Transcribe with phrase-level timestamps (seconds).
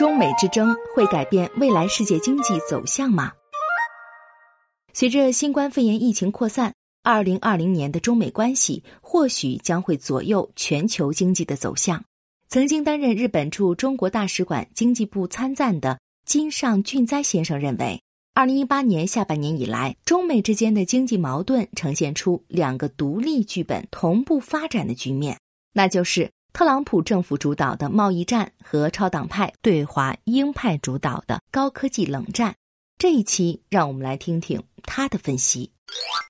[0.00, 3.32] 中美之争会改变未来世界经济走向吗？
[4.94, 12.02] 随着新冠肺炎疫情扩散，二零二零年的中美关系或许将会左右全球经济的走向。
[12.48, 18.00] 曾经担任日本驻中国大使馆经济部参赞的金上俊哉先生认为，
[18.32, 25.38] 二零一八年下半年以来，中美之间的经济矛盾呈现出两个独立剧本同步发展的局面，
[25.74, 26.30] 那就是。
[26.52, 32.54] 特朗普政府主导的贸易战和超党派对华鹰派主导的高科技冷战，
[32.98, 35.70] 这一期让我们来听听他的分析。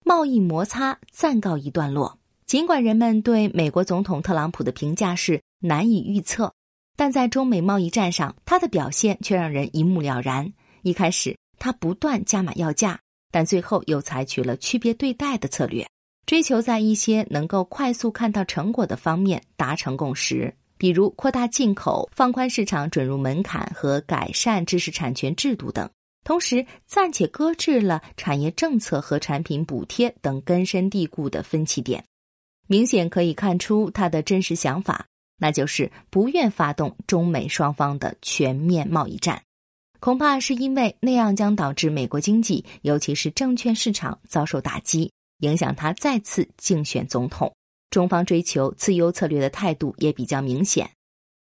[0.05, 6.52] 贸易摩擦暂告一段落，尽管人们对美国总统特朗普的评价是难以预测，
[6.96, 10.52] 但在中美贸易战上，他的表现却让人一目了然。
[10.82, 15.87] 一开始，他不断加码要价，但最后又采取了区别对待的策略。
[16.30, 25.91] 追求在一些能够快速看到成果的方面达成共识，比如扩大进口、放宽市场准入门槛和改善知识产权制度等。
[26.23, 32.04] 同时，暂且搁置了产业政策和产品补贴等根深蒂固的分歧点。
[32.69, 39.43] 明显可以看出他的真实想法，那就是不愿发动中美双方的全面贸易战。
[39.99, 45.10] 恐怕是因为那样将导致美国经济，尤其是证券市场遭受打击。
[45.41, 47.55] 影响他再次竞选总统，
[47.91, 50.91] 中方追求自优策略的态度也比较明显。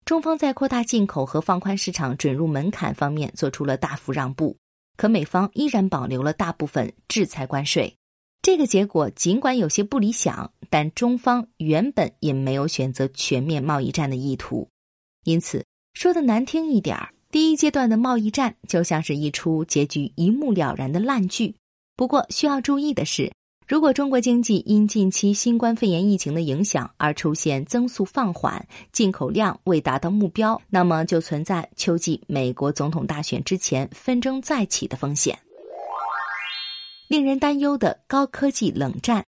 [0.05, 4.57] 中方在扩大进口和放宽市场准入门槛方面做出了大幅让步，
[4.97, 7.95] 可美方依然保留了大部分制裁关税。
[8.41, 14.67] 这个结果尽管有些不理想，但中方原本也没有选择全面贸易战的意图。
[15.25, 21.53] 因此，说的难听一点儿，第一阶段的贸易战就像是一出结局一目了然的烂剧。
[21.95, 23.31] 不过，需要注意的是。
[23.69, 35.37] 如果中国经济因近期新冠肺炎疫情的影响而出现增速放缓，进口量未达到目标，那么就存在秋季美国总统大选之前纷争再起的风险。
[37.07, 39.23] 令人担忧的高科技冷战，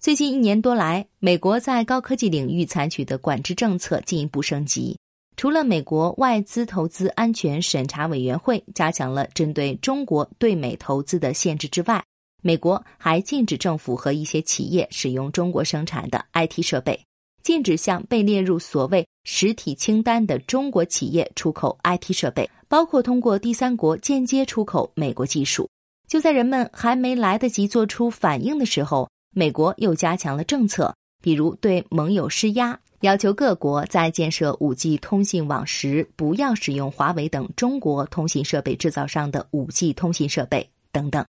[0.00, 4.96] 最近一年多来，美国在高科技领域采取的管制政策进一步升级。
[5.36, 12.02] 除了美国外资投资安全审查委员会加强了针对中国对美投资的限制之外，
[12.46, 17.02] 美国还禁止政府和一些企业使用中国生产的 IT 设备，
[17.42, 25.66] 禁止向被列入所谓实体清单的中国企业出口 IT 设备，包括通过第三国间接出口美国技术。
[26.06, 41.24] 就在人们还没来得及做出反应的时候，美国又加强了政策，比如对盟友施压，要求各国在建设 5G 通信网时不要使用华为等中国通信设备制造商的 5G 通信设备等等。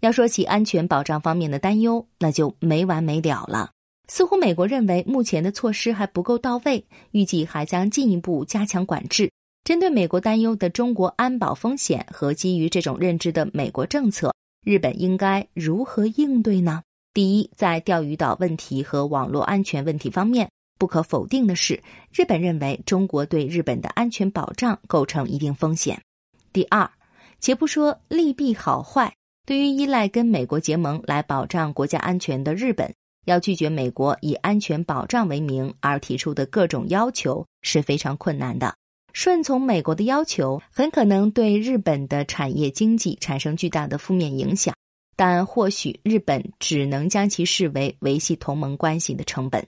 [0.00, 3.70] 要说起安全保障方面的担忧，那就没完没了了。
[4.08, 9.30] 似乎美国认为目前的措施还不够到位，预计还将进一步加强管制。
[9.64, 14.32] 针对美国担忧的中国安保风险和基于这种认知的美国政策，
[14.64, 16.82] 日本应该如何应对呢？
[17.12, 21.82] 第一，在钓鱼岛问题和网络安全问题方面，不可否定的是，
[22.12, 26.00] 日本认为中国对日本的安全保障构成一定风险。
[26.52, 26.88] 第二，
[27.40, 29.14] 且不说利弊好坏。
[29.46, 32.92] 对于依赖跟美国结盟来保障国家安全的日本，
[33.26, 38.74] 要拒绝美国以安全保障为名而提出的各种要求是非常困难的。
[39.12, 44.74] 顺从美国的要求，很可能对日本的产业经济产生巨大的负面影响，
[45.14, 49.64] 但或许日本只能将其视为维系同盟关系的成本。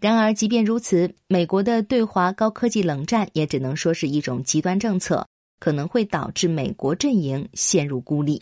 [0.00, 5.26] 然而，即便如此，美国的对华高科技冷战也只能说是一种极端政策，
[5.60, 8.40] 可能会导致美国阵营陷入孤立。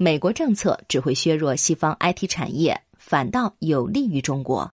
[0.00, 4.70] 美国政策只会削弱西方 IT 产业，反倒有利于中国。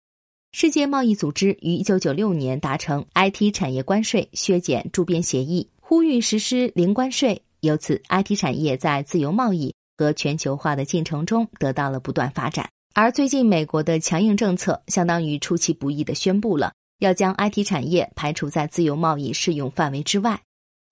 [0.51, 7.41] 世界贸易组织于一九九六年达成 IT 产业关税削减周边协议，呼吁实施零关税。
[7.61, 12.69] 由此，IT 产业在自由贸易和全球化的进程中得到了不断发展。
[12.93, 20.41] 而最近，美国的强硬政策相当于出其不意地宣布了要将 IT 产业排除在自由贸易适用范围之外。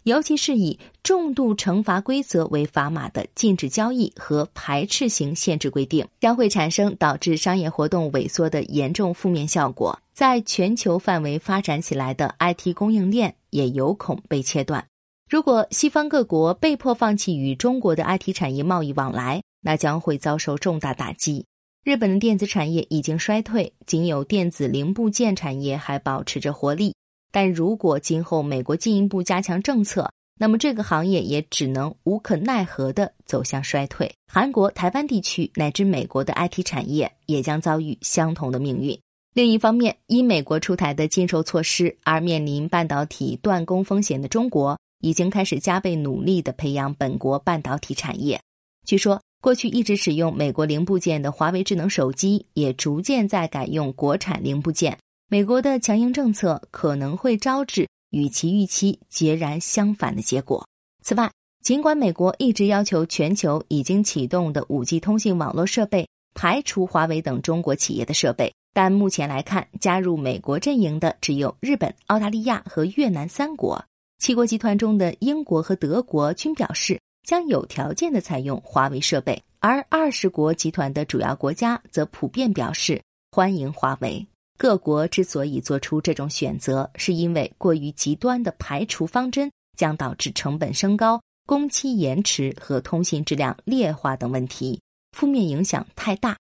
[0.04, 10.00] 尤其是以重度惩罚规则为砝码的禁止交易和排斥型限制规定，将会产生导致商业活动萎缩的严重负面效果。
[10.14, 14.86] 在全球范围发展起来的 IT 供应链也有恐被切断。
[15.30, 21.46] 如果西方各国被迫放弃与中国的 IT 产业贸易往来，那将会遭受重大打击。
[21.84, 26.94] 日本的电子产业已经衰退，仅有电子零部件产业还保持着活力。
[27.32, 34.12] 但如果今后美国进一步加强政策，那么这个行业也只能无可奈何的走向衰退。
[34.28, 39.00] 韩国、台湾地区乃至美国的 IT 产业也将遭遇相同的命运。
[39.34, 48.42] 另一方面，因美国出台的禁售措施而面临半导体断供风险的中国，已经开始加倍努力的培养本国半导体产业。
[48.86, 54.98] 据说，过去一直使用美国零部件的华为智能手机，也逐渐在改用国产零部件。
[55.32, 60.68] 美国的强硬政策可能会招致与其预期截然相反的结果。
[61.02, 61.32] 此外，
[61.64, 73.82] 尽管美国一直要求全球已经启动的五 G 通信网络设备排除华为等中国企业的设备，但目前来看，加入美国阵营的只有日本、澳大利亚和越南三国。
[74.18, 83.02] 七国集团中的英国和德国均表示将有条件的采用华为设备，而二十国集团的主要国家则普遍表示
[83.32, 84.28] 欢迎华为。
[84.62, 94.80] 各国之所以做出这种选择，是因为过于极端的排除方针将导致成本升高、工期延迟和通信质量劣化等问题，
[95.18, 96.38] 负面影响太大。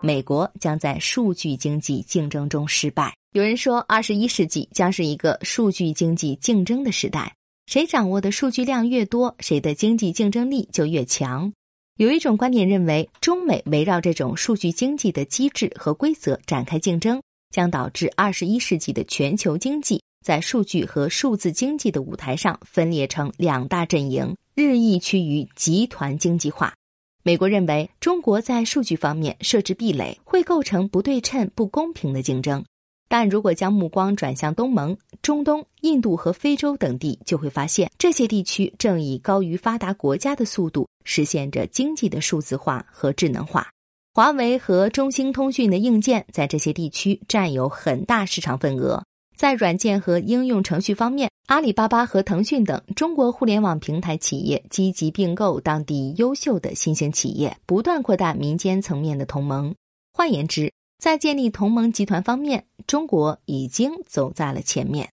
[0.00, 3.14] 美国将在数据经济竞争中失败。
[3.34, 7.34] 有人说，二十一世纪将是一个数据经济竞争的时代，
[7.66, 11.52] 谁掌握的数据量越多，谁的经济竞争力就越强。
[11.98, 17.20] 有一种观点认为，中美围绕这种数据经济的机制和规则展开竞争。
[17.50, 26.74] 将导致二十一世纪的全球经济在数据和数字经济的舞台上分裂成两大阵营，日益趋于集团经济化。
[27.22, 32.64] 美国认为，中国在数据方面设置壁垒会构成不对称、不公平的竞争。
[33.10, 43.66] 但如果将目光转向东盟、中东、印度和非洲等地，就会发现这些地区正以高于发达国家的速度实现着经济的数字化和智能化。
[44.14, 49.04] 华为和中兴通讯的硬件在这些地区占有很大市场份额。
[49.36, 59.72] 在软件和应用程序方面，阿里巴巴和腾讯等中国互联网平台企业积极并购当地优秀的新兴企业，不断扩大民间层面的同盟。
[60.12, 65.08] 换言之，在建立同盟集团方面，中国已经走在了前面。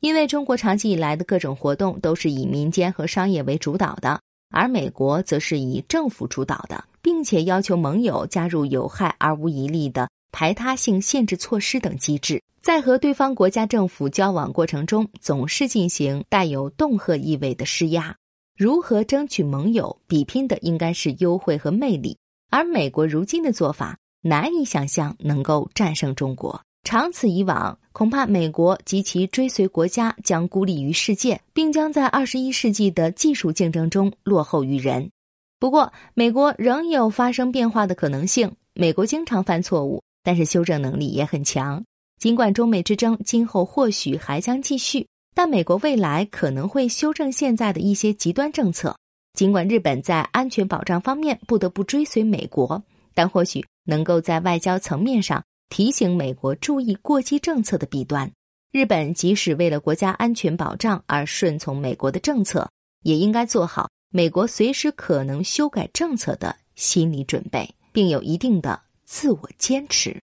[0.00, 4.20] 因为中国长期以来的各种活动都是以民间和商业为主导的，
[4.50, 6.84] 而美国则是以政府主导的。
[7.02, 18.14] 并且要求盟友加入有害而无一利的排他性限制措施等机制，在和对方国家政府交往过程中，总是进行带有恫吓意味的施压。
[18.56, 22.18] 如何争取盟友，比拼的应该是优惠和魅力。
[22.50, 26.60] 而美国如今的做法，难以想象能够战胜中国。
[26.82, 35.10] 长此以往，恐怕美国及其追随国家将孤立于世界，并将在二十一世纪的技术竞争中落后于人。
[35.58, 38.50] 不过，美国仍有发生变化的可能性。
[38.72, 41.84] 美国经常犯错误，但是修正能力也很强。
[42.18, 48.96] 尽管中美之争今后或许还将继续，但美国未来可能会修正现在的一些极端政策。
[49.34, 52.82] 尽管日本在安全保障方面不得不追随美国，
[53.12, 58.30] 但或许能够在外交层面上提醒美国注意过激政策的弊端。
[58.72, 62.68] 日本即使为了国家安全保障而顺从美国的政策，
[63.02, 63.88] 也应该做好。
[64.12, 70.20] 美国随时可能修改政策的心理准备，并有一定的自我坚持。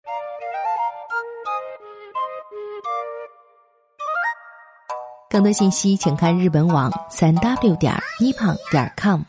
[5.29, 9.21] 更多信息，请看日本网三 w 点 nippon 点 com。